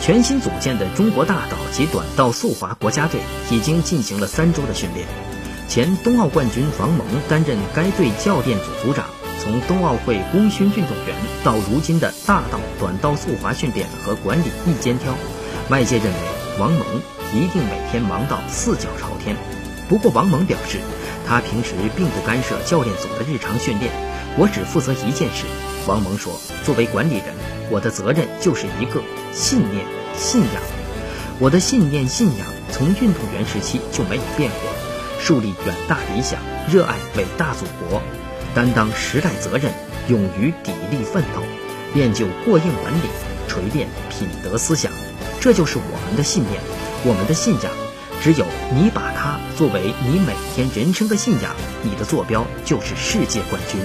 [0.00, 5.06] 全新组建的中国大道及短道速滑国家队已经进行了三周的训练。
[5.68, 9.04] 前冬奥冠军王蒙担任该队教练组组长，
[9.38, 15.14] 从冬奥会功勋运动员到如今的大道、短道速滑训练和管理一肩挑，
[15.68, 16.18] 外界认为
[16.58, 16.80] 王蒙
[17.34, 19.36] 一定每天忙到四脚朝天。
[19.88, 20.78] 不过，王蒙表示，
[21.28, 23.92] 他平时并不干涉教练组的日常训练，
[24.38, 25.44] 我只负责一件事。
[25.86, 26.32] 王蒙说
[26.64, 27.34] ：“作为管理人，
[27.70, 29.00] 我的责任就是一个
[29.32, 29.86] 信念、
[30.16, 30.62] 信仰。
[31.38, 34.70] 我的信念、信仰从运动员时期就没有变过，
[35.20, 38.02] 树立远大理想，热爱伟大祖国，
[38.54, 39.72] 担当时代责任，
[40.08, 41.42] 勇于砥砺奋斗，
[41.94, 43.10] 练就过硬本领，
[43.48, 44.92] 锤炼品德思想。
[45.40, 46.60] 这就是我们的信念，
[47.04, 47.72] 我们的信仰。
[48.22, 48.44] 只有
[48.74, 53.80] 你把它作为你每天人生的信仰，你的坐标就是世界冠军。”